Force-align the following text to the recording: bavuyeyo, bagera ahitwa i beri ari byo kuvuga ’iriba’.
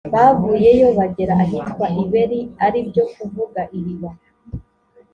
bavuyeyo, 0.13 0.87
bagera 0.97 1.33
ahitwa 1.43 1.85
i 2.01 2.05
beri 2.11 2.39
ari 2.65 2.79
byo 2.89 3.05
kuvuga 3.13 3.61
’iriba’. 3.77 4.11